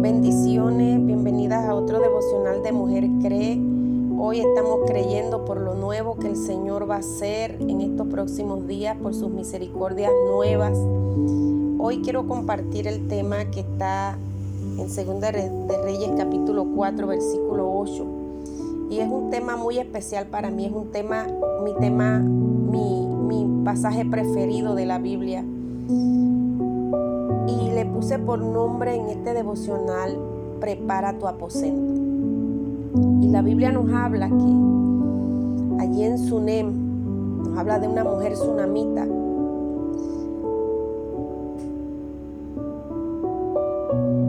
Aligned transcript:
Bendiciones, 0.00 1.04
bienvenidas 1.04 1.68
a 1.68 1.74
otro 1.74 2.00
devocional 2.00 2.62
de 2.62 2.72
Mujer 2.72 3.04
Cree. 3.20 3.60
Hoy 4.18 4.40
estamos 4.40 4.78
creyendo 4.86 5.44
por 5.44 5.60
lo 5.60 5.74
nuevo 5.74 6.16
que 6.16 6.28
el 6.28 6.36
Señor 6.36 6.88
va 6.90 6.94
a 6.96 6.98
hacer 7.00 7.58
en 7.60 7.82
estos 7.82 8.06
próximos 8.06 8.66
días, 8.66 8.96
por 8.96 9.14
sus 9.14 9.30
misericordias 9.30 10.10
nuevas. 10.26 10.72
Hoy 11.78 12.00
quiero 12.02 12.26
compartir 12.26 12.88
el 12.88 13.08
tema 13.08 13.50
que 13.50 13.60
está 13.60 14.16
en 14.78 14.88
Segunda 14.88 15.32
de 15.32 15.82
Reyes 15.84 16.12
capítulo 16.16 16.64
4 16.74 17.06
versículo 17.06 17.70
8. 17.70 18.06
Y 18.88 19.00
es 19.00 19.08
un 19.08 19.28
tema 19.28 19.58
muy 19.58 19.78
especial 19.78 20.28
para 20.28 20.50
mí, 20.50 20.64
es 20.64 20.72
un 20.72 20.90
tema, 20.92 21.26
mi 21.62 21.74
tema, 21.78 22.20
mi, 22.20 23.06
mi 23.06 23.64
pasaje 23.66 24.06
preferido 24.06 24.74
de 24.74 24.86
la 24.86 24.98
Biblia 24.98 25.44
y 27.50 27.70
le 27.70 27.84
puse 27.86 28.18
por 28.18 28.40
nombre 28.40 28.94
en 28.94 29.08
este 29.08 29.34
devocional, 29.34 30.16
prepara 30.60 31.18
tu 31.18 31.26
aposento. 31.26 32.00
Y 33.20 33.28
la 33.28 33.42
Biblia 33.42 33.72
nos 33.72 33.92
habla 33.92 34.28
que 34.28 35.82
allí 35.82 36.04
en 36.04 36.18
Sunem, 36.18 36.72
nos 37.44 37.58
habla 37.58 37.78
de 37.78 37.88
una 37.88 38.04
mujer 38.04 38.34
tsunamita. 38.34 39.06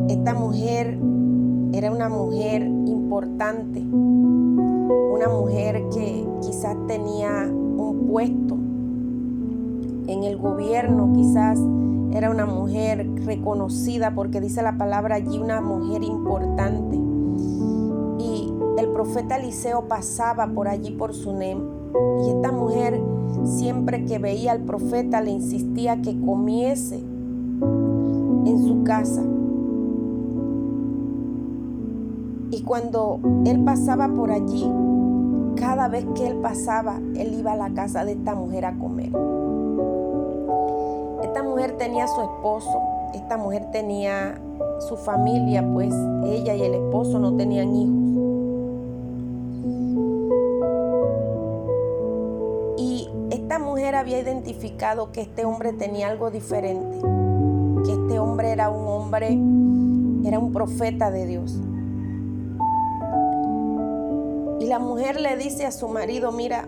Esta 0.08 0.34
mujer 0.34 0.98
era 1.74 1.92
una 1.92 2.10
mujer 2.10 2.64
importante, 2.64 3.80
una 3.82 5.28
mujer 5.30 5.84
que 5.94 6.26
quizás 6.42 6.76
tenía 6.88 7.48
un 7.50 8.08
puesto 8.10 8.56
en 10.08 10.24
el 10.24 10.38
gobierno, 10.38 11.14
quizás 11.14 11.60
era 12.14 12.30
una 12.30 12.46
mujer 12.46 13.08
reconocida 13.26 14.14
porque 14.14 14.42
dice 14.42 14.62
la 14.62 14.78
palabra 14.78 15.16
allí 15.16 15.40
una 15.40 15.62
mujer 15.62 16.04
importante. 16.04 16.98
Y 18.20 18.54
el 18.78 18.90
profeta 18.90 19.38
Eliseo 19.38 19.88
pasaba 19.88 20.48
por 20.48 20.68
allí 20.68 20.92
por 20.92 21.14
Sunem. 21.14 21.60
Y 22.26 22.30
esta 22.30 22.52
mujer 22.52 23.02
siempre 23.44 24.06
que 24.06 24.20
veía 24.20 24.52
al 24.52 24.62
profeta 24.62 25.22
le 25.22 25.32
insistía 25.32 26.02
que 26.02 26.20
comiese 26.20 26.98
en 27.00 28.64
su 28.66 28.84
casa. 28.84 29.24
Y 32.52 32.64
cuando 32.64 33.20
él 33.46 33.64
pasaba 33.64 34.10
por 34.10 34.32
allí, 34.32 34.70
cada 35.56 35.88
vez 35.88 36.06
que 36.16 36.28
él 36.28 36.36
pasaba, 36.38 36.98
él 37.16 37.36
iba 37.40 37.54
a 37.54 37.56
la 37.56 37.74
casa 37.74 38.04
de 38.04 38.14
esta 38.14 38.36
mujer 38.36 38.66
a 38.66 38.78
comer. 38.78 39.12
Esta 41.24 41.44
mujer 41.44 41.78
tenía 41.78 42.08
su 42.08 42.22
esposo, 42.22 42.82
esta 43.14 43.38
mujer 43.38 43.68
tenía 43.72 44.40
su 44.88 44.98
familia, 44.98 45.66
pues 45.74 45.94
ella 46.26 46.56
y 46.56 46.64
el 46.64 46.74
esposo 46.74 47.20
no 47.20 47.36
tenían 47.36 47.76
hijos. 47.76 47.96
Y 52.78 53.10
esta 53.32 53.60
mujer 53.60 53.96
había 53.96 54.20
identificado 54.20 55.12
que 55.12 55.22
este 55.22 55.46
hombre 55.46 55.74
tenía 55.74 56.08
algo 56.08 56.32
diferente, 56.32 57.00
que 57.86 57.92
este 57.92 58.20
hombre 58.20 58.52
era 58.52 58.70
un 58.70 58.88
hombre, 58.88 59.38
era 60.28 60.40
un 60.40 60.52
profeta 60.52 61.12
de 61.12 61.26
Dios. 61.26 61.60
Y 64.60 64.66
la 64.66 64.80
mujer 64.80 65.20
le 65.20 65.38
dice 65.38 65.66
a 65.66 65.72
su 65.72 65.88
marido, 65.88 66.32
mira, 66.32 66.68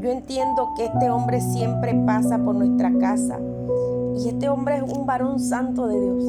yo 0.00 0.10
entiendo 0.10 0.72
que 0.76 0.86
este 0.86 1.10
hombre 1.10 1.40
siempre 1.40 1.94
pasa 2.06 2.38
por 2.38 2.54
nuestra 2.54 2.92
casa 2.98 3.38
y 4.16 4.28
este 4.28 4.48
hombre 4.48 4.76
es 4.76 4.82
un 4.82 5.06
varón 5.06 5.38
santo 5.38 5.86
de 5.86 6.00
Dios. 6.00 6.24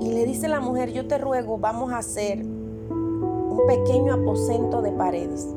Y 0.00 0.12
le 0.12 0.26
dice 0.26 0.48
la 0.48 0.60
mujer, 0.60 0.92
yo 0.92 1.06
te 1.06 1.18
ruego, 1.18 1.58
vamos 1.58 1.92
a 1.92 1.98
hacer 1.98 2.44
un 2.44 3.60
pequeño 3.66 4.14
aposento 4.14 4.82
de 4.82 4.92
paredes. 4.92 5.48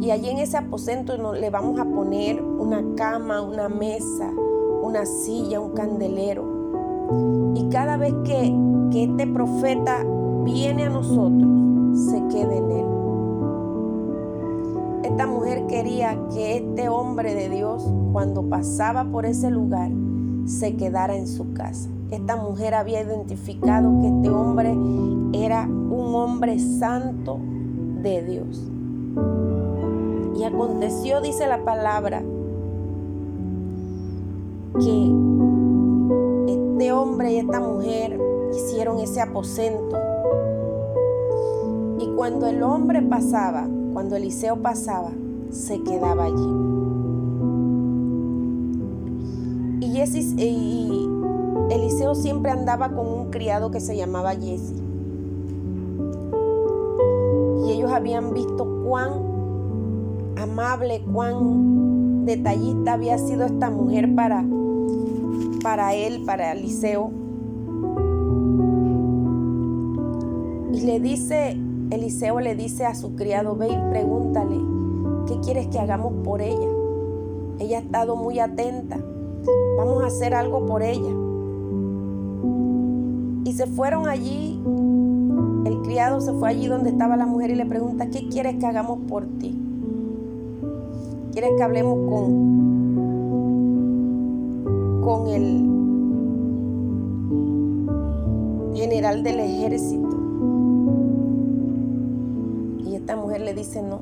Y 0.00 0.10
allí 0.10 0.28
en 0.28 0.38
ese 0.38 0.58
aposento 0.58 1.32
le 1.32 1.50
vamos 1.50 1.80
a 1.80 1.84
poner 1.84 2.42
una 2.42 2.82
cama, 2.94 3.40
una 3.40 3.68
mesa, 3.68 4.30
una 4.82 5.06
silla, 5.06 5.60
un 5.60 5.72
candelero. 5.72 6.44
Y 7.54 7.68
cada 7.70 7.96
vez 7.96 8.12
que, 8.24 8.54
que 8.90 9.04
este 9.04 9.26
profeta 9.26 10.04
viene 10.44 10.84
a 10.84 10.90
nosotros, 10.90 11.48
se 12.10 12.22
quede 12.28 12.58
en 12.58 12.70
él. 12.70 12.93
Esta 15.14 15.28
mujer 15.28 15.68
quería 15.68 16.18
que 16.34 16.56
este 16.56 16.88
hombre 16.88 17.36
de 17.36 17.48
Dios, 17.48 17.88
cuando 18.12 18.48
pasaba 18.48 19.04
por 19.04 19.26
ese 19.26 19.48
lugar, 19.48 19.92
se 20.44 20.74
quedara 20.74 21.14
en 21.14 21.28
su 21.28 21.52
casa. 21.52 21.88
Esta 22.10 22.34
mujer 22.34 22.74
había 22.74 23.00
identificado 23.00 24.00
que 24.00 24.08
este 24.08 24.28
hombre 24.30 24.70
era 25.32 25.68
un 25.68 26.16
hombre 26.16 26.58
santo 26.58 27.38
de 28.02 28.24
Dios. 28.24 28.68
Y 30.36 30.42
aconteció, 30.42 31.20
dice 31.20 31.46
la 31.46 31.64
palabra, 31.64 32.20
que 34.80 35.12
este 36.48 36.92
hombre 36.92 37.34
y 37.34 37.36
esta 37.36 37.60
mujer 37.60 38.18
hicieron 38.52 38.98
ese 38.98 39.20
aposento. 39.20 39.96
Y 42.00 42.08
cuando 42.16 42.48
el 42.48 42.64
hombre 42.64 43.00
pasaba, 43.00 43.68
cuando 43.94 44.16
Eliseo 44.16 44.56
pasaba, 44.56 45.12
se 45.50 45.80
quedaba 45.82 46.24
allí. 46.24 46.48
Y, 49.80 50.42
y 50.42 51.08
Eliseo 51.70 52.16
siempre 52.16 52.50
andaba 52.50 52.88
con 52.88 53.06
un 53.06 53.30
criado 53.30 53.70
que 53.70 53.78
se 53.78 53.96
llamaba 53.96 54.32
Jesse. 54.32 54.74
Y 57.64 57.70
ellos 57.70 57.92
habían 57.92 58.34
visto 58.34 58.66
cuán 58.84 59.12
amable, 60.36 61.00
cuán 61.12 62.26
detallista 62.26 62.94
había 62.94 63.16
sido 63.16 63.44
esta 63.44 63.70
mujer 63.70 64.12
para, 64.16 64.44
para 65.62 65.94
él, 65.94 66.24
para 66.26 66.50
Eliseo. 66.50 67.12
Y 70.72 70.80
le 70.80 70.98
dice 70.98 71.56
Eliseo 71.90 72.40
le 72.40 72.54
dice 72.54 72.86
a 72.86 72.94
su 72.94 73.14
criado, 73.14 73.56
ve 73.56 73.68
y 73.68 73.90
pregúntale, 73.90 74.56
¿qué 75.26 75.38
quieres 75.40 75.68
que 75.68 75.78
hagamos 75.78 76.12
por 76.24 76.40
ella? 76.40 76.68
Ella 77.58 77.78
ha 77.78 77.80
estado 77.80 78.16
muy 78.16 78.38
atenta, 78.40 78.98
vamos 79.76 80.02
a 80.02 80.06
hacer 80.06 80.34
algo 80.34 80.66
por 80.66 80.82
ella. 80.82 81.12
Y 83.44 83.52
se 83.52 83.66
fueron 83.66 84.08
allí, 84.08 84.58
el 85.66 85.82
criado 85.82 86.20
se 86.20 86.32
fue 86.32 86.48
allí 86.48 86.66
donde 86.66 86.90
estaba 86.90 87.16
la 87.16 87.26
mujer 87.26 87.50
y 87.50 87.54
le 87.54 87.66
pregunta, 87.66 88.08
¿qué 88.10 88.28
quieres 88.28 88.56
que 88.56 88.66
hagamos 88.66 88.98
por 89.08 89.26
ti? 89.38 89.60
¿Quieres 91.32 91.50
que 91.56 91.62
hablemos 91.62 92.10
con, 92.10 92.62
con 95.02 95.28
el 95.28 95.70
general 98.74 99.22
del 99.22 99.40
ejército? 99.40 100.13
Le 103.38 103.54
dice 103.54 103.82
no. 103.82 104.00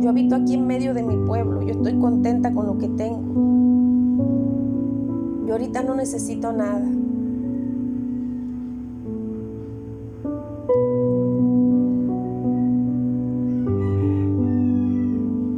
Yo 0.00 0.08
habito 0.08 0.34
aquí 0.34 0.54
en 0.54 0.66
medio 0.66 0.94
de 0.94 1.02
mi 1.02 1.16
pueblo, 1.26 1.62
yo 1.62 1.72
estoy 1.72 1.98
contenta 1.98 2.52
con 2.52 2.66
lo 2.66 2.78
que 2.78 2.88
tengo. 2.88 3.20
Yo 5.46 5.52
ahorita 5.52 5.82
no 5.82 5.94
necesito 5.94 6.52
nada. 6.52 6.86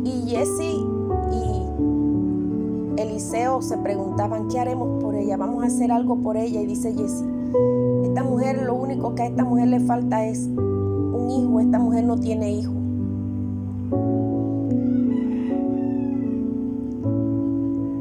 Y 0.04 0.28
Jesse 0.28 0.78
y 1.31 3.00
Eliseo 3.00 3.62
se 3.62 3.78
preguntaban, 3.78 4.48
¿qué 4.48 4.59
haremos 4.59 5.03
por 5.03 5.15
ella? 5.15 5.36
Vamos 5.36 5.62
a 5.62 5.66
hacer 5.66 5.92
algo 5.92 6.16
por 6.16 6.36
ella. 6.36 6.60
Y 6.60 6.66
dice 6.66 6.92
Jesse, 6.92 7.24
esta 8.03 8.24
mujer, 8.24 8.62
lo 8.62 8.74
único 8.74 9.15
que 9.15 9.22
a 9.22 9.27
esta 9.27 9.45
mujer 9.45 9.68
le 9.68 9.80
falta 9.80 10.27
es 10.27 10.48
hijo, 11.39 11.61
esta 11.61 11.79
mujer 11.79 12.05
no 12.05 12.19
tiene 12.19 12.53
hijo. 12.53 12.73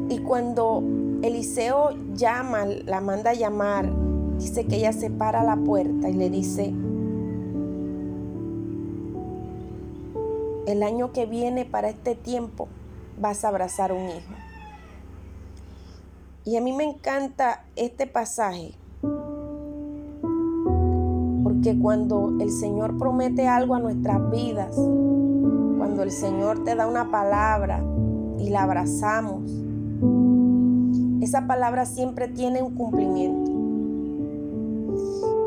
Y 0.08 0.18
cuando 0.18 0.82
Eliseo 1.22 1.90
llama, 2.14 2.64
la 2.64 3.00
manda 3.00 3.30
a 3.30 3.34
llamar, 3.34 3.92
dice 4.38 4.66
que 4.66 4.76
ella 4.76 4.92
se 4.92 5.10
para 5.10 5.42
la 5.42 5.56
puerta 5.56 6.08
y 6.08 6.14
le 6.14 6.30
dice, 6.30 6.74
el 10.66 10.82
año 10.82 11.12
que 11.12 11.26
viene 11.26 11.64
para 11.64 11.88
este 11.88 12.14
tiempo 12.14 12.68
vas 13.20 13.44
a 13.44 13.48
abrazar 13.48 13.92
un 13.92 14.08
hijo. 14.08 14.34
Y 16.44 16.56
a 16.56 16.60
mí 16.60 16.72
me 16.72 16.84
encanta 16.84 17.64
este 17.76 18.06
pasaje 18.06 18.74
que 21.62 21.78
cuando 21.78 22.34
el 22.40 22.50
Señor 22.50 22.98
promete 22.98 23.46
algo 23.46 23.76
a 23.76 23.78
nuestras 23.78 24.30
vidas, 24.30 24.74
cuando 24.74 26.02
el 26.02 26.10
Señor 26.10 26.64
te 26.64 26.74
da 26.74 26.88
una 26.88 27.10
palabra 27.10 27.82
y 28.38 28.50
la 28.50 28.64
abrazamos, 28.64 29.42
esa 31.20 31.46
palabra 31.46 31.86
siempre 31.86 32.26
tiene 32.28 32.62
un 32.62 32.74
cumplimiento. 32.74 33.50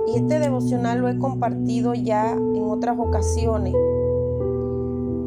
Y 0.07 0.17
este 0.17 0.39
devocional 0.39 0.99
lo 0.99 1.09
he 1.09 1.19
compartido 1.19 1.93
ya 1.93 2.31
en 2.31 2.63
otras 2.63 2.97
ocasiones, 2.97 3.73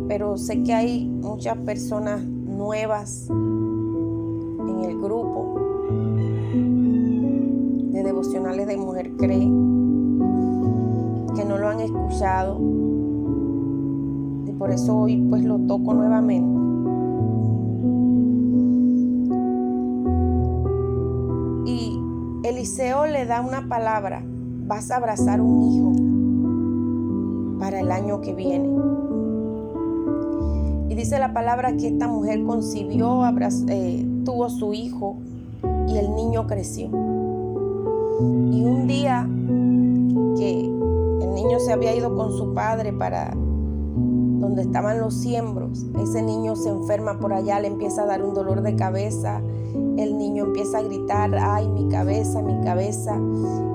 pero 0.08 0.38
sé 0.38 0.62
que 0.62 0.72
hay 0.72 1.06
muchas 1.06 1.58
personas 1.58 2.24
nuevas 2.24 3.28
en 3.28 4.84
el 4.84 4.98
grupo 4.98 5.60
de 7.92 8.02
devocionales 8.02 8.66
de 8.66 8.76
Mujer 8.78 9.10
Cree 9.18 9.77
que 11.34 11.44
no 11.44 11.58
lo 11.58 11.68
han 11.68 11.80
escuchado 11.80 12.58
y 14.46 14.52
por 14.52 14.70
eso 14.70 14.96
hoy 14.96 15.16
pues 15.28 15.44
lo 15.44 15.58
toco 15.58 15.94
nuevamente. 15.94 16.58
Y 21.66 22.00
Eliseo 22.44 23.06
le 23.06 23.26
da 23.26 23.40
una 23.40 23.68
palabra, 23.68 24.22
vas 24.66 24.90
a 24.90 24.96
abrazar 24.96 25.40
un 25.40 25.62
hijo 25.62 25.92
para 27.58 27.80
el 27.80 27.90
año 27.90 28.20
que 28.20 28.34
viene. 28.34 28.68
Y 30.88 30.94
dice 30.94 31.18
la 31.18 31.34
palabra 31.34 31.76
que 31.76 31.88
esta 31.88 32.08
mujer 32.08 32.42
concibió, 32.44 33.22
eh, 33.68 34.06
tuvo 34.24 34.48
su 34.48 34.72
hijo 34.72 35.16
y 35.86 35.98
el 35.98 36.14
niño 36.14 36.46
creció. 36.46 36.88
Y 38.50 38.64
un 38.64 38.86
día 38.86 39.28
se 41.58 41.72
había 41.72 41.94
ido 41.94 42.14
con 42.14 42.32
su 42.32 42.54
padre 42.54 42.92
para 42.92 43.34
donde 43.34 44.62
estaban 44.62 45.00
los 45.00 45.14
siembros, 45.14 45.84
ese 46.00 46.22
niño 46.22 46.56
se 46.56 46.68
enferma 46.68 47.18
por 47.18 47.32
allá, 47.32 47.60
le 47.60 47.68
empieza 47.68 48.02
a 48.02 48.06
dar 48.06 48.22
un 48.22 48.34
dolor 48.34 48.62
de 48.62 48.76
cabeza, 48.76 49.42
el 49.98 50.16
niño 50.16 50.44
empieza 50.44 50.78
a 50.78 50.82
gritar, 50.82 51.34
ay, 51.34 51.68
mi 51.68 51.88
cabeza, 51.88 52.40
mi 52.40 52.60
cabeza. 52.60 53.16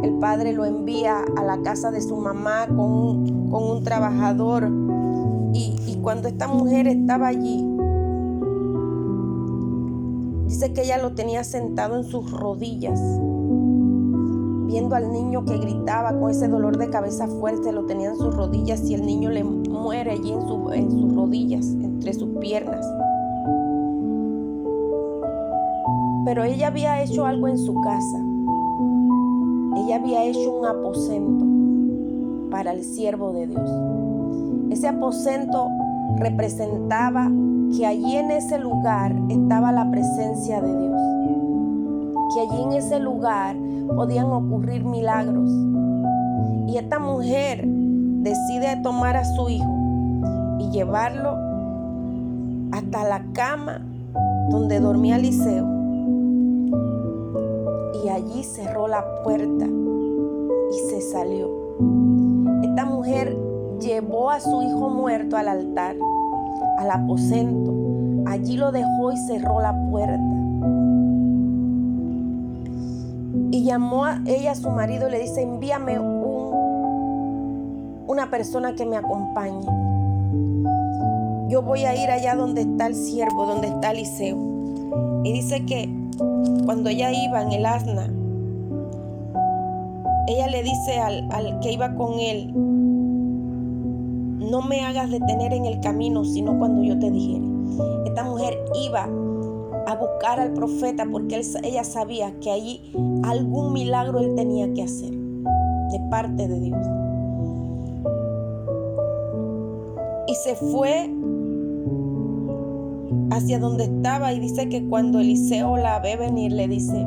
El 0.04 0.14
padre 0.20 0.54
lo 0.54 0.66
envía 0.66 1.18
a 1.36 1.44
la 1.44 1.62
casa 1.62 1.92
de 1.92 2.02
su 2.02 2.16
mamá 2.16 2.66
con 2.68 2.80
un, 2.80 3.50
con 3.52 3.64
un 3.64 3.84
trabajador. 3.84 4.70
Y, 5.54 6.00
cuando 6.02 6.28
esta 6.28 6.48
mujer 6.48 6.88
estaba 6.88 7.28
allí, 7.28 7.66
dice 10.48 10.74
que 10.74 10.82
ella 10.82 10.98
lo 10.98 11.14
tenía 11.14 11.46
sentado 11.46 11.96
en 11.96 12.04
sus 12.04 12.32
rodillas, 12.32 13.00
viendo 14.74 14.96
al 14.96 15.12
niño 15.12 15.46
que 15.46 15.60
gritaba 15.60 16.20
con 16.20 16.31
ese 16.31 16.48
dolor 16.48 16.80
de 16.80 16.90
cabeza 16.90 17.28
fuerte, 17.28 17.72
lo 17.72 17.86
tenía 17.86 18.10
en 18.10 18.16
sus 18.16 18.36
rodillas 18.36 18.81
y 18.90 18.96
el 18.96 19.06
niño 19.06 19.30
le 19.30 19.44
muere 19.44 20.14
allí 20.14 20.31
en, 20.31 20.40
en 20.74 20.90
sus 20.90 21.14
rodillas, 21.14 21.68
entre 21.68 22.12
sus 22.12 22.30
piernas. 22.40 22.84
Pero 26.25 26.44
ella 26.44 26.70
había 26.70 27.04
hecho 27.04 27.24
algo 27.24 27.48
en 27.50 27.60
su 27.60 27.80
casa. 27.81 28.18
Ella 29.78 29.98
había 29.98 30.24
hecho 30.24 30.58
un 30.58 30.66
aposento 30.66 31.46
para 32.50 32.72
el 32.72 32.84
siervo 32.84 33.31
de 33.31 33.46
Dios. 33.46 33.70
Ese 34.72 34.88
aposento 34.88 35.68
representaba 36.18 37.31
que 37.78 37.86
allí 37.86 38.16
en 38.16 38.31
ese 38.31 38.58
lugar 38.58 39.16
estaba 39.30 39.72
la 39.72 39.92
presencia 39.92 40.60
de 40.62 40.80
Dios. 40.80 41.12
Que 42.34 42.42
allí 42.42 42.64
en 42.64 42.74
ese 42.74 43.00
lugar 43.00 43.56
podían 43.96 44.26
ocurrir 44.26 44.84
milagros. 44.84 45.52
Y 46.68 46.78
esta 46.78 47.00
mujer 47.00 47.64
decide 47.68 48.78
tomar 48.82 49.18
a 49.18 49.26
su 49.26 49.50
hijo 49.50 49.72
y 50.60 50.70
llevarlo 50.72 51.38
hasta 52.72 53.04
la 53.04 53.24
cama 53.34 53.82
donde 54.50 54.80
dormía 54.80 55.18
Eliseo. 55.18 55.68
Y 58.04 58.10
allí 58.10 58.44
cerró 58.44 58.88
la 58.88 59.06
puerta 59.24 59.66
y 59.66 60.90
se 60.90 61.02
salió. 61.02 61.50
Esta 62.64 62.86
mujer 62.86 63.38
llevó 63.80 64.32
a 64.32 64.40
su 64.40 64.62
hijo 64.62 64.90
muerto 64.90 65.38
al 65.38 65.48
altar, 65.48 65.96
al 66.80 66.92
aposento. 66.92 67.74
Allí 68.26 68.58
lo 68.58 68.72
dejó 68.72 69.12
y 69.12 69.18
cerró 69.18 69.60
la 69.62 69.76
puerta. 69.90 70.43
Y 73.54 73.64
llamó 73.64 74.06
a 74.06 74.20
ella 74.26 74.54
a 74.54 74.56
su 74.56 74.72
marido 74.72 75.08
y 75.08 75.12
le 75.12 75.20
dice, 75.20 75.44
envíame 75.44 76.00
un, 76.00 76.46
una 78.08 78.32
persona 78.32 78.74
que 78.74 78.84
me 78.84 78.98
acompañe. 78.98 79.64
Yo 81.50 81.62
voy 81.62 81.86
a 81.86 81.94
ir 81.96 82.10
allá 82.10 82.34
donde 82.36 82.62
está 82.62 82.88
el 82.88 82.96
siervo, 82.96 83.46
donde 83.46 83.68
está 83.68 83.92
Eliseo. 83.92 84.36
Y 85.24 85.34
dice 85.34 85.64
que 85.68 85.88
cuando 86.66 86.90
ella 86.90 87.12
iba 87.12 87.44
en 87.44 87.52
el 87.52 87.68
asna, 87.68 88.12
ella 90.28 90.48
le 90.48 90.64
dice 90.64 90.98
al, 91.00 91.32
al 91.32 91.60
que 91.60 91.74
iba 91.74 91.94
con 91.94 92.20
él, 92.20 92.52
no 94.50 94.64
me 94.64 94.82
hagas 94.82 95.12
detener 95.12 95.54
en 95.54 95.66
el 95.66 95.80
camino, 95.80 96.26
sino 96.26 96.58
cuando 96.58 96.82
yo 96.82 96.98
te 96.98 97.12
dijere. 97.12 97.46
Esta 98.08 98.24
mujer 98.24 98.58
iba 98.84 99.08
a 99.86 99.96
buscar 99.96 100.40
al 100.40 100.54
profeta 100.54 101.06
porque 101.12 101.42
ella 101.64 101.84
sabía 101.84 102.40
que 102.40 102.52
allí 102.52 102.94
algún 103.24 103.74
milagro 103.74 104.20
él 104.20 104.36
tenía 104.36 104.72
que 104.74 104.84
hacer 104.84 105.12
de 105.12 106.00
parte 106.10 106.48
de 106.48 106.60
Dios. 106.60 106.88
Y 110.28 110.36
se 110.36 110.56
fue 110.56 111.10
hacia 113.32 113.60
donde 113.60 113.86
estaba 113.86 114.34
y 114.34 114.40
dice 114.40 114.70
que 114.70 114.88
cuando 114.88 115.20
Eliseo 115.20 115.78
la 115.78 116.00
ve 116.00 116.16
venir 116.16 116.52
le 116.54 116.68
dice, 116.68 117.06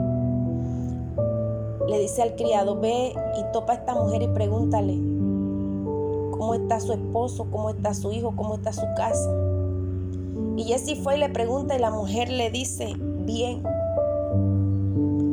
le 1.88 1.99
dice 1.99 2.23
al 2.23 2.34
criado, 2.37 2.78
ve 2.81 3.14
y 3.38 3.52
topa 3.52 3.73
a 3.73 3.76
esta 3.76 3.94
mujer 3.94 4.23
y 4.23 4.28
pregúntale, 4.28 4.94
cómo 6.32 6.55
está 6.55 6.81
su 6.81 6.93
esposo, 6.93 7.46
cómo 7.50 7.70
está 7.70 7.94
su 7.94 8.12
hijo, 8.12 8.34
cómo 8.37 8.56
está 8.56 8.73
su 8.73 8.87
casa. 8.96 9.45
Y 10.56 10.64
Jesse 10.64 10.96
fue 11.02 11.16
y 11.16 11.20
le 11.20 11.28
pregunta 11.28 11.76
y 11.76 11.78
la 11.78 11.90
mujer 11.90 12.30
le 12.30 12.50
dice, 12.50 12.94
bien, 13.24 13.62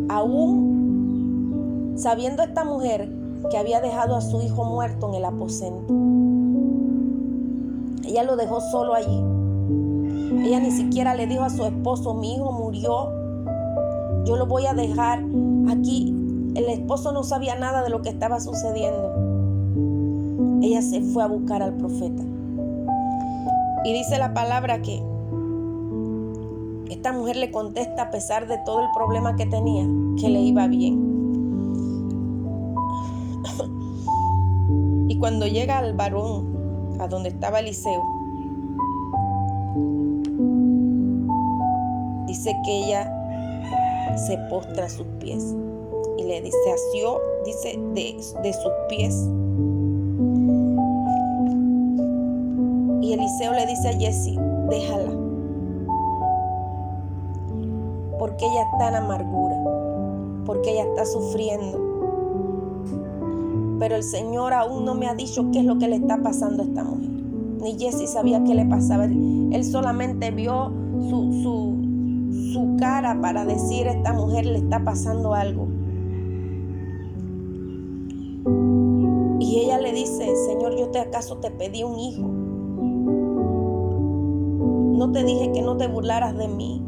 aún 0.10 1.94
sabiendo 1.96 2.44
esta 2.44 2.64
mujer 2.64 3.10
que 3.50 3.58
había 3.58 3.82
dejado 3.82 4.16
a 4.16 4.22
su 4.22 4.42
hijo 4.42 4.66
muerto 4.66 5.10
en 5.10 5.16
el 5.16 5.26
aposento, 5.26 5.94
ella 8.08 8.24
lo 8.24 8.36
dejó 8.36 8.60
solo 8.60 8.94
allí. 8.94 9.24
Ella 10.46 10.60
ni 10.60 10.72
siquiera 10.72 11.16
le 11.16 11.28
dijo 11.28 11.44
a 11.44 11.50
su 11.50 11.64
esposo, 11.66 12.14
mi 12.16 12.36
hijo 12.36 12.52
murió, 12.52 13.10
yo 14.26 14.36
lo 14.36 14.46
voy 14.46 14.66
a 14.66 14.74
dejar 14.74 15.24
aquí. 15.70 16.14
El 16.56 16.66
esposo 16.66 17.12
no 17.12 17.24
sabía 17.24 17.56
nada 17.56 17.82
de 17.82 17.90
lo 17.90 18.02
que 18.02 18.10
estaba 18.10 18.40
sucediendo 18.40 19.34
ella 20.64 20.82
se 20.82 21.02
fue 21.02 21.24
a 21.24 21.28
buscar 21.28 21.62
al 21.62 21.74
profeta. 21.74 22.24
Y 23.84 23.94
dice 23.94 24.18
la 24.18 24.34
palabra 24.34 24.82
que 24.82 25.04
esta 26.90 27.12
mujer 27.14 27.36
le 27.36 27.52
contesta 27.52 28.04
a 28.04 28.12
pesar 28.12 28.48
de 28.48 28.58
todo 28.66 28.82
el 28.82 28.88
problema 28.96 29.36
que 29.36 29.46
tenía, 29.46 29.86
que 30.20 30.30
le 30.30 30.40
iba 30.42 30.68
bien. 30.68 31.14
y 35.08 35.18
cuando 35.18 35.48
llega 35.48 35.80
al 35.80 35.94
varón, 35.94 36.98
a 37.00 37.08
donde 37.08 37.30
estaba 37.30 37.60
Eliseo, 37.60 38.04
dice 42.28 42.56
que 42.66 42.86
ella 42.86 43.12
se 44.28 44.38
postra 44.50 44.86
a 44.86 44.90
sus 44.90 45.08
pies 45.20 45.56
y 46.18 46.24
le 46.24 46.42
dice, 46.42 46.58
asió, 46.72 47.20
dice, 47.46 47.80
de, 47.94 48.16
de 48.44 48.54
sus 48.54 48.72
pies 48.90 49.28
Y 53.04 53.12
Eliseo 53.12 53.52
le 53.52 53.66
dice 53.66 53.90
a 53.90 54.00
Jesse, 54.00 54.40
déjala, 54.70 55.12
porque 58.24 58.46
ella 58.46 58.62
está 58.72 58.88
en 58.88 58.96
amargura, 58.96 59.58
porque 60.46 60.72
ella 60.72 60.86
está 60.86 61.06
sufriendo. 61.06 61.78
Pero 63.80 63.98
el 63.98 64.04
Señor 64.04 64.54
aún 64.54 64.86
no 64.86 64.96
me 64.96 65.08
ha 65.08 65.14
dicho 65.14 65.52
qué 65.52 65.60
es 65.60 65.66
lo 65.66 65.78
que 65.78 65.90
le 65.90 65.98
está 65.98 66.22
pasando 66.24 66.64
a 66.64 66.66
esta 66.66 66.86
mujer. 66.86 67.10
Ni 67.62 67.78
Jesse 67.78 68.10
sabía 68.10 68.42
qué 68.46 68.56
le 68.56 68.64
pasaba. 68.64 69.04
Él 69.04 69.66
solamente 69.66 70.32
vio 70.32 70.72
su, 71.10 71.34
su, 71.44 72.54
su 72.54 72.78
cara 72.80 73.20
para 73.20 73.44
decir 73.44 73.88
esta 73.88 74.14
mujer 74.14 74.46
le 74.46 74.60
está 74.60 74.82
pasando 74.86 75.34
algo. 75.34 75.68
Y 79.42 79.60
ella 79.60 79.82
le 79.82 79.92
dice, 79.92 80.34
Señor, 80.48 80.78
yo 80.78 80.92
te 80.92 81.00
acaso 81.00 81.40
te 81.40 81.52
pedí 81.52 81.84
un 81.84 82.00
hijo 82.00 82.30
no 84.94 85.12
te 85.12 85.26
dije 85.26 85.52
que 85.52 85.62
no 85.62 85.76
te 85.76 85.88
burlaras 85.88 86.38
de 86.38 86.48
mí. 86.48 86.82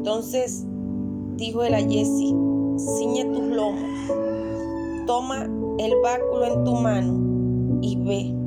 Entonces 0.00 0.64
dijo 1.36 1.62
él 1.62 1.74
a 1.74 1.80
Jesse, 1.80 2.34
ciñe 2.96 3.26
tus 3.26 3.42
lomos, 3.42 3.82
toma 5.06 5.44
el 5.76 5.92
báculo 6.02 6.46
en 6.46 6.64
tu 6.64 6.74
mano 6.74 7.78
y 7.82 7.96
ve. 8.02 8.40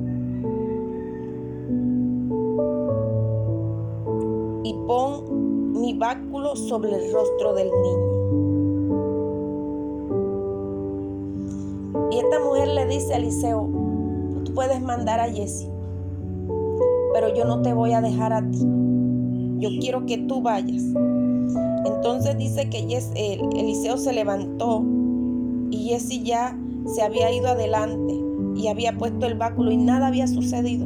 y 4.64 4.74
pon 4.88 5.74
mi 5.80 5.94
báculo 5.94 6.56
sobre 6.56 6.96
el 6.96 7.14
rostro 7.14 7.54
del 7.54 7.70
niño. 7.70 8.14
Y 12.10 12.18
esta 12.18 12.40
mujer 12.40 12.70
le 12.70 12.88
dice 12.88 13.14
a 13.14 13.18
Eliseo, 13.18 13.70
tú 14.44 14.54
puedes 14.56 14.82
mandar 14.82 15.20
a 15.20 15.30
Jesse, 15.30 15.70
pero 17.14 17.32
yo 17.36 17.46
no 17.46 17.62
te 17.62 17.74
voy 17.74 17.94
a 17.94 18.02
dejar 18.02 18.34
a 18.34 18.42
ti. 18.50 18.66
Yo 19.60 19.70
quiero 19.80 20.08
que 20.08 20.18
tú 20.18 20.42
vayas. 20.42 20.84
Entonces 21.86 22.38
dice 22.38 22.70
que 22.70 22.80
Eliseo 22.80 23.98
se 23.98 24.14
levantó 24.14 24.84
y 25.70 25.90
Jesse 25.90 26.24
ya 26.24 26.58
se 26.86 27.02
había 27.02 27.32
ido 27.32 27.48
adelante 27.48 28.20
y 28.56 28.68
había 28.68 28.98
puesto 28.98 29.26
el 29.26 29.36
báculo 29.36 29.72
y 29.72 29.78
nada 29.78 30.08
había 30.08 30.28
sucedido. 30.28 30.86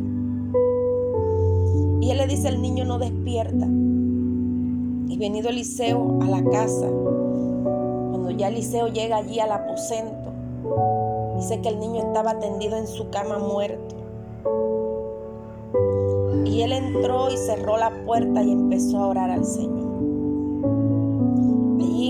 Y 2.01 2.11
él 2.11 2.17
le 2.17 2.27
dice, 2.27 2.47
el 2.47 2.61
niño 2.61 2.85
no 2.85 2.99
despierta. 2.99 3.67
Y 5.09 5.17
venido 5.17 5.49
Eliseo 5.49 6.19
a 6.21 6.25
la 6.25 6.43
casa, 6.43 6.87
cuando 6.87 8.31
ya 8.31 8.47
Eliseo 8.49 8.87
llega 8.87 9.17
allí 9.17 9.39
al 9.39 9.51
aposento, 9.51 10.31
dice 11.35 11.59
que 11.61 11.69
el 11.69 11.79
niño 11.79 11.99
estaba 11.99 12.39
tendido 12.39 12.77
en 12.77 12.87
su 12.87 13.09
cama 13.09 13.39
muerto. 13.39 13.95
Y 16.45 16.61
él 16.61 16.71
entró 16.71 17.29
y 17.29 17.37
cerró 17.37 17.77
la 17.77 17.91
puerta 18.05 18.41
y 18.41 18.51
empezó 18.51 18.99
a 18.99 19.07
orar 19.07 19.31
al 19.31 19.45
Señor. 19.45 19.86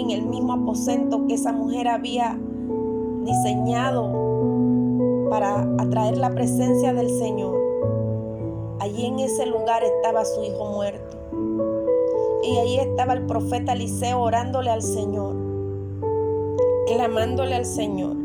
En 0.07 0.11
el 0.11 0.25
mismo 0.25 0.53
aposento 0.53 1.27
que 1.27 1.33
esa 1.33 1.51
mujer 1.51 1.89
había 1.89 2.39
diseñado 3.25 4.09
para 5.29 5.61
atraer 5.79 6.17
la 6.17 6.29
presencia 6.33 6.93
del 6.93 7.09
Señor, 7.09 7.57
Allí 8.79 9.05
en 9.05 9.19
ese 9.19 9.45
lugar 9.45 9.83
estaba 9.83 10.23
su 10.23 10.41
hijo 10.43 10.71
muerto. 10.71 11.17
Y 12.41 12.57
allí 12.57 12.77
estaba 12.77 13.13
el 13.13 13.25
profeta 13.25 13.73
Eliseo 13.73 14.21
orándole 14.21 14.69
al 14.69 14.81
Señor, 14.81 15.35
clamándole 16.87 17.55
al 17.55 17.65
Señor. 17.65 18.15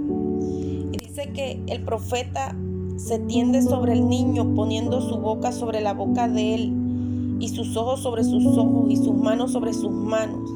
Y 0.93 0.97
dice 0.99 1.33
que 1.33 1.61
el 1.67 1.85
profeta 1.85 2.55
se 2.97 3.19
tiende 3.19 3.61
sobre 3.63 3.95
el 3.95 4.09
niño 4.09 4.55
poniendo 4.55 5.01
su 5.01 5.17
boca 5.17 5.51
sobre 5.51 5.81
la 5.81 5.95
boca 5.95 6.29
de 6.29 6.55
él 6.55 7.37
y 7.41 7.49
sus 7.49 7.77
ojos 7.77 8.01
sobre 8.01 8.23
sus 8.23 8.47
ojos 8.47 8.89
y 8.89 8.97
sus 8.97 9.15
manos 9.15 9.53
sobre 9.53 9.73
sus 9.73 9.91
manos. 9.91 10.49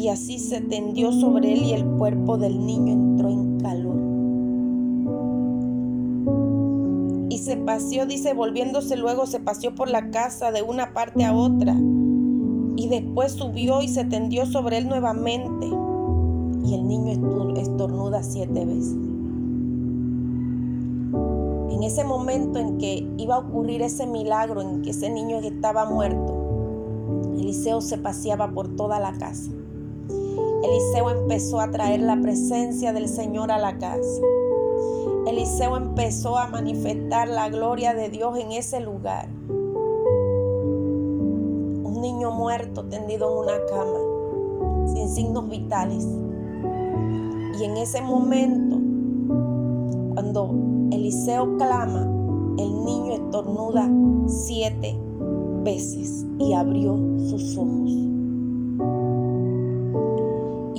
Y 0.00 0.08
así 0.08 0.38
se 0.38 0.62
tendió 0.62 1.12
sobre 1.12 1.52
él 1.52 1.62
y 1.62 1.72
el 1.74 1.84
cuerpo 1.84 2.38
del 2.38 2.64
niño 2.64 2.90
entró 2.90 3.28
en 3.28 3.60
calor. 3.60 4.00
se 7.36 7.58
paseó, 7.58 8.06
dice, 8.06 8.32
volviéndose 8.32 8.96
luego, 8.96 9.26
se 9.26 9.40
paseó 9.40 9.74
por 9.74 9.90
la 9.90 10.10
casa 10.10 10.52
de 10.52 10.62
una 10.62 10.94
parte 10.94 11.24
a 11.24 11.34
otra. 11.34 11.74
Y 12.76 12.88
después 12.88 13.32
subió 13.32 13.82
y 13.82 13.88
se 13.88 14.06
tendió 14.06 14.46
sobre 14.46 14.78
él 14.78 14.88
nuevamente. 14.88 15.66
Y 15.66 16.74
el 16.74 16.88
niño 16.88 17.12
estornuda 17.56 18.22
siete 18.22 18.64
veces. 18.64 18.96
En 21.70 21.82
ese 21.82 22.04
momento 22.04 22.58
en 22.58 22.78
que 22.78 23.06
iba 23.18 23.34
a 23.34 23.40
ocurrir 23.40 23.82
ese 23.82 24.06
milagro, 24.06 24.62
en 24.62 24.80
que 24.80 24.90
ese 24.90 25.10
niño 25.10 25.40
estaba 25.40 25.84
muerto, 25.84 27.32
Eliseo 27.38 27.82
se 27.82 27.98
paseaba 27.98 28.50
por 28.50 28.76
toda 28.76 28.98
la 28.98 29.12
casa. 29.12 29.50
Eliseo 30.62 31.10
empezó 31.10 31.60
a 31.60 31.70
traer 31.70 32.00
la 32.00 32.20
presencia 32.20 32.92
del 32.92 33.08
Señor 33.08 33.50
a 33.50 33.58
la 33.58 33.78
casa. 33.78 34.20
Eliseo 35.26 35.76
empezó 35.76 36.36
a 36.36 36.48
manifestar 36.48 37.28
la 37.28 37.48
gloria 37.48 37.94
de 37.94 38.10
Dios 38.10 38.38
en 38.38 38.52
ese 38.52 38.80
lugar. 38.80 39.28
Un 41.82 42.00
niño 42.02 42.30
muerto 42.30 42.84
tendido 42.84 43.30
en 43.30 43.38
una 43.38 43.58
cama, 43.70 44.92
sin 44.92 45.08
signos 45.08 45.48
vitales. 45.48 46.06
Y 47.58 47.64
en 47.64 47.78
ese 47.78 48.02
momento, 48.02 48.76
cuando 50.14 50.54
Eliseo 50.92 51.56
clama, 51.56 52.02
el 52.58 52.84
niño 52.84 53.14
estornuda 53.14 53.90
siete 54.26 54.94
veces 55.62 56.26
y 56.38 56.52
abrió 56.52 56.98
sus 57.28 57.56
ojos. 57.56 58.09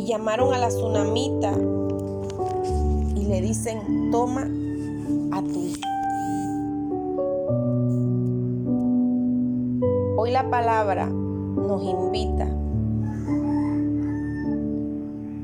Y 0.02 0.06
llamaron 0.08 0.52
a 0.52 0.58
la 0.58 0.70
tsunamita 0.70 1.52
le 3.32 3.40
dicen, 3.40 4.10
toma 4.12 4.42
a 5.32 5.42
hijo. 5.42 5.80
Hoy 10.18 10.32
la 10.32 10.50
palabra 10.50 11.06
nos 11.06 11.84
invita 11.84 12.48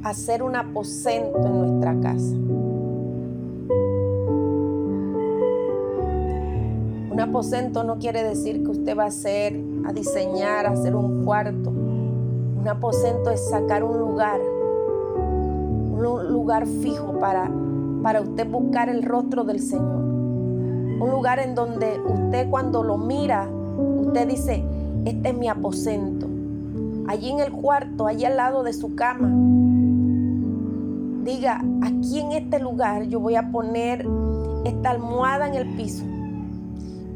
a 0.04 0.10
hacer 0.10 0.42
un 0.42 0.56
aposento 0.56 1.38
en 1.46 1.60
nuestra 1.60 2.00
casa. 2.02 2.36
Un 7.12 7.20
aposento 7.22 7.84
no 7.84 8.00
quiere 8.00 8.24
decir 8.24 8.64
que 8.64 8.72
usted 8.72 8.98
va 8.98 9.04
a 9.04 9.08
hacer, 9.08 9.58
a 9.86 9.94
diseñar, 9.94 10.66
a 10.66 10.72
hacer 10.72 10.94
un 10.94 11.24
cuarto. 11.24 11.77
Un 12.60 12.68
aposento 12.68 13.30
es 13.30 13.50
sacar 13.50 13.84
un 13.84 13.98
lugar, 14.00 14.40
un 15.20 16.28
lugar 16.32 16.66
fijo 16.66 17.20
para 17.20 17.50
para 18.02 18.22
usted 18.22 18.50
buscar 18.50 18.90
el 18.90 19.04
rostro 19.04 19.44
del 19.44 19.60
Señor. 19.60 20.02
Un 21.00 21.10
lugar 21.12 21.40
en 21.40 21.56
donde 21.56 22.00
usted 22.08 22.50
cuando 22.50 22.84
lo 22.84 22.98
mira, 22.98 23.50
usted 24.00 24.28
dice, 24.28 24.64
este 25.06 25.30
es 25.30 25.38
mi 25.38 25.48
aposento. 25.48 26.28
Allí 27.08 27.30
en 27.32 27.40
el 27.40 27.52
cuarto, 27.52 28.08
allí 28.08 28.26
al 28.26 28.38
lado 28.38 28.64
de 28.64 28.74
su 28.74 28.96
cama. 28.96 29.30
Diga, 31.24 31.62
aquí 31.82 32.20
en 32.20 32.32
este 32.32 32.60
lugar 32.60 33.04
yo 33.04 33.20
voy 33.20 33.36
a 33.36 33.52
poner 33.52 34.08
esta 34.66 34.92
almohada 34.92 35.48
en 35.48 35.56
el 35.56 35.76
piso. 35.76 36.06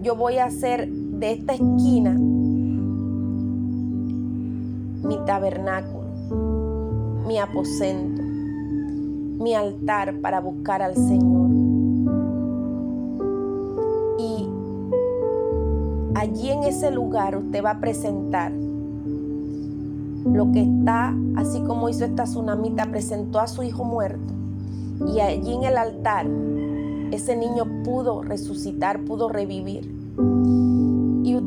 Yo 0.01 0.15
voy 0.15 0.38
a 0.38 0.45
hacer 0.45 0.89
de 0.89 1.31
esta 1.31 1.53
esquina 1.53 2.17
mi 5.12 5.25
tabernáculo, 5.25 6.08
mi 7.27 7.38
aposento 7.38 8.22
mi 9.41 9.56
altar 9.56 10.22
para 10.22 10.39
buscar 10.39 10.82
al 10.82 10.96
Señor. 10.96 11.50
Y 14.20 14.48
allí 16.15 16.51
en 16.51 16.63
ese 16.63 16.91
lugar 16.91 17.36
usted 17.36 17.63
va 17.63 17.72
a 17.72 17.80
presentar 17.80 18.51
lo 20.32 20.51
que 20.51 20.62
está, 20.62 21.15
así 21.36 21.60
como 21.62 21.89
hizo 21.89 22.06
esta 22.06 22.25
tsunamita, 22.25 22.86
presentó 22.91 23.39
a 23.39 23.48
su 23.48 23.63
hijo 23.63 23.84
muerto. 23.84 24.34
Y 25.13 25.20
allí 25.20 25.56
en 25.56 25.63
el 25.63 25.77
altar 25.77 26.27
ese 27.12 27.36
niño 27.36 27.65
pudo 27.84 28.22
resucitar, 28.22 29.01
pudo 29.01 29.27
revivir. 29.27 29.91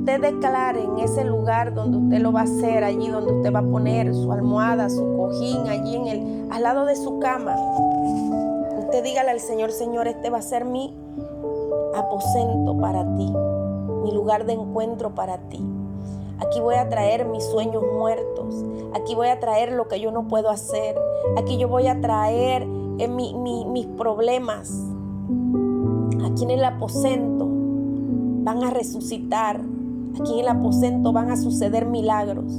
Usted 0.04 0.20
declare 0.20 0.84
en 0.84 0.99
ese 0.99 1.25
lugar 1.25 1.73
donde 1.73 1.96
usted 1.96 2.18
lo 2.18 2.30
va 2.30 2.40
a 2.40 2.42
hacer, 2.42 2.84
allí 2.84 3.08
donde 3.08 3.32
usted 3.32 3.50
va 3.50 3.61
a 3.61 3.62
poner 3.62 4.14
su 4.14 4.30
almohada, 4.32 4.90
su 4.90 5.16
cojín, 5.16 5.66
allí 5.66 5.96
en 5.96 6.06
el, 6.06 6.52
al 6.52 6.62
lado 6.62 6.84
de 6.84 6.94
su 6.94 7.20
cama. 7.20 7.56
Usted 8.80 9.02
dígale 9.02 9.30
al 9.30 9.40
Señor, 9.40 9.73
Señor, 9.73 10.06
este 10.06 10.28
va 10.28 10.37
a 10.37 10.42
ser 10.42 10.66
mi 10.66 10.94
aposento 11.96 12.76
para 12.82 13.02
ti, 13.16 13.32
mi 14.02 14.12
lugar 14.12 14.44
de 14.44 14.52
encuentro 14.52 15.14
para 15.14 15.38
ti. 15.49 15.64
Aquí 16.38 16.61
voy 16.61 16.75
a 16.75 16.87
traer 16.90 17.25
mis 17.25 17.42
sueños 17.42 17.82
muertos. 17.96 18.62
Aquí 18.92 19.14
voy 19.14 19.28
a 19.28 19.40
traer 19.40 19.73
lo 19.73 19.88
que 19.88 20.00
yo 20.00 20.11
no 20.11 20.28
puedo 20.28 20.50
hacer. 20.50 20.96
Aquí 21.38 21.56
yo 21.56 21.68
voy 21.68 21.87
a 21.87 21.99
traer 22.02 22.66
eh, 22.99 23.08
mis 23.08 23.87
problemas. 23.96 24.70
Aquí 26.26 26.44
en 26.44 26.50
el 26.50 26.62
aposento 26.62 27.46
van 28.44 28.64
a 28.64 28.68
resucitar. 28.68 29.62
Aquí 30.21 30.35
en 30.35 30.40
el 30.40 30.49
aposento 30.49 31.12
van 31.12 31.30
a 31.30 31.37
suceder 31.37 31.87
milagros. 31.87 32.52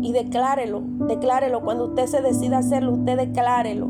Y 0.00 0.12
declárelo, 0.12 0.82
declárelo. 1.06 1.62
Cuando 1.62 1.86
usted 1.86 2.06
se 2.06 2.22
decida 2.22 2.58
hacerlo, 2.58 2.92
usted 2.92 3.16
declárelo. 3.16 3.88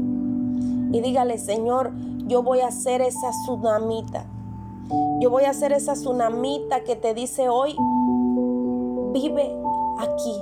Y 0.92 1.00
dígale, 1.00 1.38
Señor, 1.38 1.92
yo 2.26 2.42
voy 2.42 2.60
a 2.60 2.68
hacer 2.68 3.02
esa 3.02 3.30
tsunamita. 3.30 4.26
Yo 5.20 5.30
voy 5.30 5.44
a 5.44 5.50
hacer 5.50 5.72
esa 5.72 5.94
tsunamita 5.94 6.80
que 6.84 6.96
te 6.96 7.14
dice 7.14 7.48
hoy, 7.48 7.76
vive 9.12 9.56
aquí. 9.98 10.34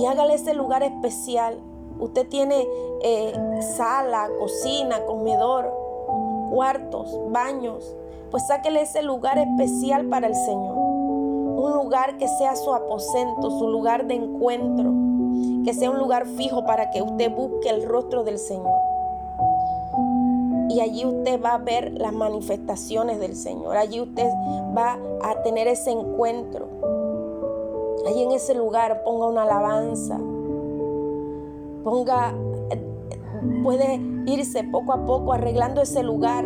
Y 0.00 0.06
hágale 0.06 0.34
ese 0.34 0.54
lugar 0.54 0.82
especial. 0.82 1.58
Usted 1.98 2.28
tiene 2.28 2.66
eh, 3.02 3.32
sala, 3.76 4.28
cocina, 4.38 5.04
comedor, 5.06 5.72
cuartos, 6.50 7.16
baños 7.30 7.96
pues 8.32 8.46
sáquele 8.46 8.80
ese 8.80 9.02
lugar 9.02 9.36
especial 9.38 10.06
para 10.06 10.26
el 10.26 10.34
Señor. 10.34 10.71
Un 11.62 11.74
lugar 11.74 12.18
que 12.18 12.26
sea 12.26 12.56
su 12.56 12.74
aposento, 12.74 13.56
su 13.56 13.68
lugar 13.68 14.08
de 14.08 14.14
encuentro, 14.14 14.92
que 15.64 15.72
sea 15.72 15.90
un 15.90 15.98
lugar 15.98 16.26
fijo 16.26 16.64
para 16.64 16.90
que 16.90 17.02
usted 17.02 17.30
busque 17.30 17.70
el 17.70 17.84
rostro 17.84 18.24
del 18.24 18.38
Señor. 18.38 18.80
Y 20.70 20.80
allí 20.80 21.04
usted 21.04 21.40
va 21.40 21.54
a 21.54 21.58
ver 21.58 21.92
las 21.92 22.12
manifestaciones 22.12 23.20
del 23.20 23.36
Señor. 23.36 23.76
Allí 23.76 24.00
usted 24.00 24.28
va 24.76 24.98
a 25.22 25.40
tener 25.44 25.68
ese 25.68 25.92
encuentro. 25.92 26.66
Ahí 28.08 28.24
en 28.24 28.32
ese 28.32 28.54
lugar 28.54 29.04
ponga 29.04 29.28
una 29.28 29.42
alabanza. 29.44 30.18
Ponga, 31.84 32.34
puede 33.62 34.00
irse 34.26 34.64
poco 34.64 34.94
a 34.94 35.06
poco 35.06 35.32
arreglando 35.32 35.80
ese 35.80 36.02
lugar, 36.02 36.44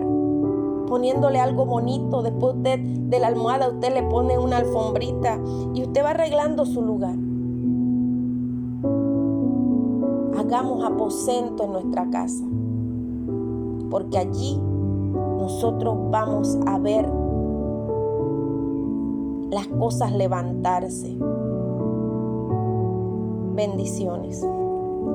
poniéndole 0.87 1.41
algo 1.41 1.67
bonito. 1.67 2.23
Después 2.23 2.57
usted 2.57 2.79
de 2.81 3.19
la 3.19 3.29
almohada 3.29 3.69
usted 3.69 3.93
le 3.93 4.03
pone 4.05 4.39
una 4.39 4.59
alfombrita 4.59 5.39
y 5.75 5.83
usted 5.83 6.05
va 6.05 6.11
arreglando 6.11 6.65
su 6.65 6.83
lugar. 6.83 7.17
Hagamos 10.39 10.85
aposento 10.85 11.65
en 11.65 11.73
nuestra 11.73 12.09
casa, 12.11 12.45
porque 13.91 14.19
allí 14.19 14.61
nosotros 15.39 15.97
vamos 16.11 16.59
a 16.67 16.79
ver 16.79 17.09
las 19.51 19.67
cosas 19.69 20.13
levantarse. 20.13 21.17
Bendiciones. 23.55 24.47